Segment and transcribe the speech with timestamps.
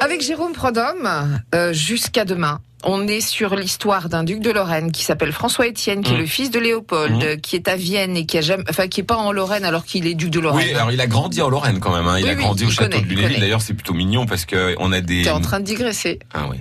[0.00, 2.60] Avec Jérôme Prodhomme, euh, jusqu'à demain.
[2.82, 6.20] On est sur l'histoire d'un duc de Lorraine qui s'appelle François Étienne, qui est Mmh.
[6.20, 7.40] le fils de Léopold, Mmh.
[7.42, 9.84] qui est à Vienne et qui a jamais, enfin, qui est pas en Lorraine alors
[9.84, 10.66] qu'il est duc de Lorraine.
[10.66, 12.06] Oui, alors il a grandi en Lorraine quand même.
[12.08, 12.18] Hein.
[12.18, 13.40] Il Oui, a oui, grandi au château connaît, de il Lunéville.
[13.40, 15.22] D'ailleurs, c'est plutôt mignon parce que on a des.
[15.22, 16.18] T'es en train de digresser.
[16.32, 16.56] Ah oui.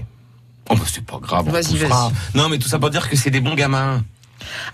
[0.69, 1.45] Oh bah c'est pas grave.
[1.47, 2.37] on Vas-y, vas-y.
[2.37, 4.03] Non, mais tout ça pour dire que c'est des bons gamins.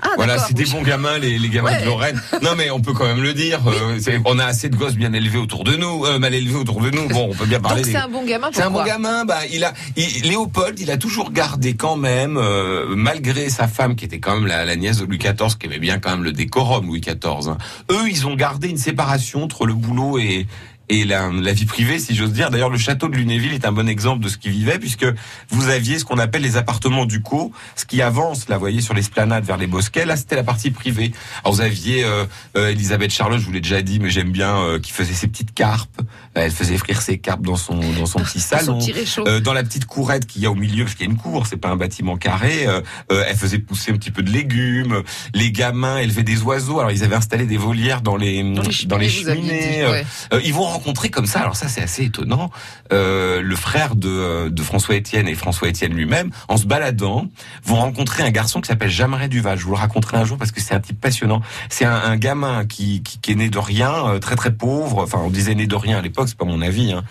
[0.02, 1.82] Ah, Voilà, c'est des bons gamins, les, les gamins Ouais.
[1.82, 2.22] de Lorraine.
[2.42, 3.60] Non, mais on peut quand même le dire.
[3.68, 6.82] euh, on a assez de gosses bien élevés autour de nous, euh, mal élevés autour
[6.82, 7.08] de nous.
[7.08, 7.82] Bon, on peut bien parler.
[7.82, 8.50] Donc des- c'est un bon gamin.
[8.54, 9.26] C'est un bon gamin.
[9.26, 13.96] Bah, il a, il- Léopold, il a toujours gardé quand même, euh, malgré sa femme
[13.96, 16.24] qui était quand même la, la nièce de Louis XIV, qui aimait bien quand même
[16.24, 17.50] le décorum Louis XIV.
[17.50, 17.58] hein.
[17.92, 20.46] Eux, ils ont gardé une séparation entre le boulot et
[20.90, 22.52] et la, la vie privée, si j'ose dire.
[22.52, 25.06] D'ailleurs, le château de Lunéville est un bon exemple de ce qui vivait, puisque
[25.50, 28.82] vous aviez ce qu'on appelle les appartements du co, ce qui avance, là, vous voyez,
[28.82, 30.06] sur l'esplanade vers les bosquets.
[30.06, 31.12] Là, c'était la partie privée.
[31.44, 32.26] Alors, vous aviez euh,
[32.58, 35.28] euh, Elisabeth Charlotte, je vous l'ai déjà dit, mais j'aime bien, euh, qui faisait ses
[35.28, 36.02] petites carpes.
[36.34, 38.80] Elle faisait frire ses carpes dans son dans son petit Son salon.
[38.80, 39.24] petit réchaud.
[39.28, 41.18] Euh, dans la petite courette qu'il y a au milieu, parce qu'il y a une
[41.18, 45.02] cour, c'est pas un bâtiment carré, euh, elle faisait pousser un petit peu de légumes.
[45.34, 46.80] Les gamins élevaient des oiseaux.
[46.80, 50.06] Alors ils avaient installé des volières dans les Dans les cheminées, dit, ouais.
[50.44, 51.40] ils vont rencontrer comme ça.
[51.40, 52.52] Alors ça, c'est assez étonnant.
[52.92, 57.28] euh, le frère de, euh, de François Étienne et François Étienne lui-même, en se baladant,
[57.64, 59.58] vont rencontrer un garçon qui s'appelle Jameret Duval.
[59.58, 61.42] Je vous le raconterai un jour parce que c'est un type passionnant.
[61.70, 65.04] C'est un, gamin qui, qui, est né de rien, euh, très très pauvre.
[65.04, 66.94] Enfin, on disait né de rien à l'époque, c'est pas mon avis.
[66.94, 67.04] Hein.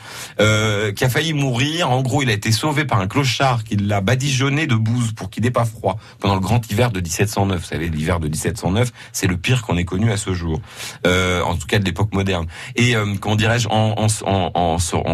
[0.94, 1.90] Qui a failli mourir.
[1.90, 5.30] En gros, il a été sauvé par un clochard qui l'a badigeonné de bouse pour
[5.30, 7.60] qu'il n'ait pas froid pendant le grand hiver de 1709.
[7.60, 10.60] Vous savez, l'hiver de 1709, c'est le pire qu'on ait connu à ce jour,
[11.04, 12.46] en tout cas de l'époque moderne.
[12.76, 14.06] Et euh, comment dirais-je, en,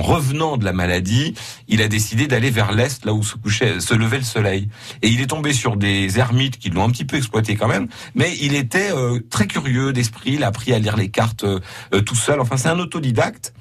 [0.02, 1.34] revenant de la maladie,
[1.68, 4.68] il a décidé d'aller vers l'est, là où se couchait, se levait le soleil.
[5.02, 7.88] Et il est tombé sur des ermites qui l'ont un petit peu exploité quand même,
[8.14, 10.32] mais il était euh, très curieux d'esprit.
[10.34, 11.60] Il a appris à lire les cartes euh,
[11.94, 12.40] euh, tout seul.
[12.40, 13.52] Enfin, c'est un autodidacte.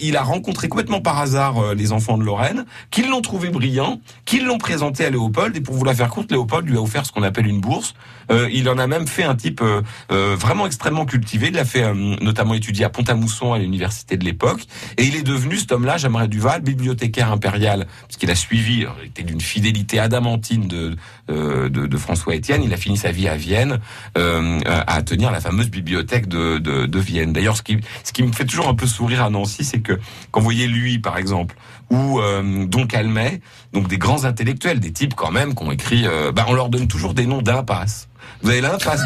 [0.00, 4.00] Il a rencontré complètement par hasard euh, les enfants de Lorraine, qui l'ont trouvé brillant,
[4.24, 7.06] qui l'ont présenté à Léopold, et pour vous la faire courte, Léopold lui a offert
[7.06, 7.94] ce qu'on appelle une bourse.
[8.30, 11.48] Euh, il en a même fait un type euh, vraiment extrêmement cultivé.
[11.48, 14.62] Il l'a fait notamment étudier à Pont-à-Mousson à l'université de l'époque,
[14.96, 19.08] et il est devenu cet homme-là, Jameret Duval, bibliothécaire impérial, parce qu'il a suivi, il
[19.08, 20.96] était d'une fidélité adamantine de,
[21.28, 22.62] de, François Étienne.
[22.62, 23.78] Il a fini sa vie à Vienne,
[24.16, 27.32] à tenir la fameuse bibliothèque de, de, Vienne.
[27.32, 29.98] D'ailleurs, ce qui, ce qui me fait toujours un peu sourire à C'est que
[30.30, 31.56] quand vous voyez lui, par exemple,
[31.90, 33.40] ou euh, Don Calmet,
[33.72, 36.68] donc des grands intellectuels, des types quand même qui ont écrit, euh, bah, on leur
[36.68, 38.08] donne toujours des noms d'impasses.
[38.42, 39.00] Vous avez l'impasse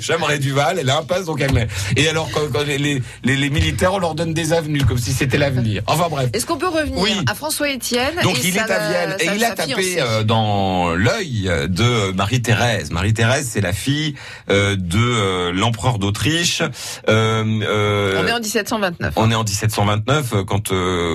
[0.00, 1.68] Jameret Duval et l'impasse Don Calmet.
[1.96, 4.98] Et alors, quand, quand les, les, les- les militaires, on leur donne des avenues, comme
[4.98, 5.82] si c'était l'avenir.
[5.86, 6.30] Enfin bref.
[6.32, 7.12] Est-ce qu'on peut revenir Oui.
[7.28, 10.90] à François Étienne Donc et il est à Vienne et il a tapé euh, dans
[10.94, 12.90] l'œil de Marie-Thérèse.
[12.90, 14.14] Marie-Thérèse, c'est la fille
[14.50, 16.62] euh, de euh, l'empereur d'Autriche.
[17.08, 19.12] Euh, euh, On est en 1729.
[19.16, 20.72] on est en 1729 euh, quand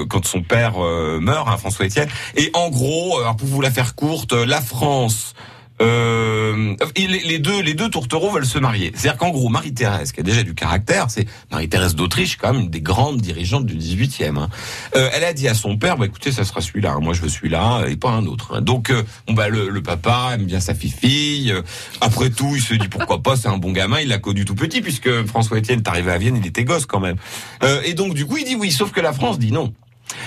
[0.09, 2.07] quand son père meurt, hein, François Étienne.
[2.35, 5.33] Et en gros, alors pour vous la faire courte, la France.
[5.83, 8.91] Euh, et les, deux, les deux tourtereaux veulent se marier.
[8.95, 12.69] C'est-à-dire qu'en gros, Marie-Thérèse, qui a déjà du caractère, c'est Marie-Thérèse d'Autriche, quand même une
[12.69, 14.37] des grandes dirigeantes du 18e.
[14.37, 14.49] hein.
[14.95, 16.93] Euh, elle a dit à son père, bah, écoutez, ça sera celui-là.
[16.93, 16.99] hein.
[17.01, 18.55] Moi, je veux celui-là et pas un autre.
[18.55, 18.61] hein.
[18.61, 21.51] Donc, euh, bon, bah, le, le papa aime bien sa fille.
[21.51, 21.61] Euh,
[22.01, 23.99] Après tout, il se dit pourquoi pas, c'est un bon gamin.
[23.99, 26.85] Il l'a connu tout petit, puisque François Étienne est arrivé à Vienne, il était gosse
[26.85, 27.17] quand même.
[27.63, 29.73] Euh, et donc, du coup, il dit oui, sauf que la France dit non.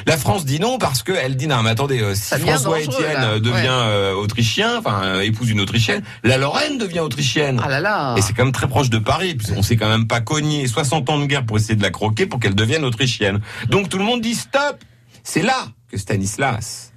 [0.07, 3.25] La France dit non parce qu'elle dit non mais attendez euh, si François là.
[3.25, 3.69] euh, devient Ouais.
[3.69, 7.61] euh, autrichien, enfin euh, épouse une autrichienne, la Lorraine devient autrichienne.
[7.63, 8.15] Ah là là.
[8.17, 10.67] Et c'est quand même très proche de Paris, puis on s'est quand même pas cogné
[10.67, 13.41] 60 ans de guerre pour essayer de la croquer pour qu'elle devienne autrichienne.
[13.69, 14.79] Donc tout le monde dit stop.
[15.23, 16.93] C'est là que Stanislas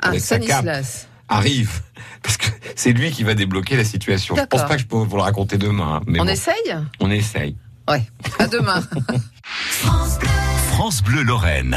[0.00, 0.60] Ah, avec sa cape.
[0.62, 1.08] Stanislas.
[1.28, 1.82] arrive
[2.22, 4.34] parce que c'est lui qui va débloquer la situation.
[4.36, 6.54] Je pense pas que je peux vous le raconter demain, hein, mais On bon, essaye?
[7.00, 7.56] On essaye.
[7.88, 8.02] Ouais.
[8.38, 8.82] À demain.
[10.70, 11.68] France Bleu Lorraine.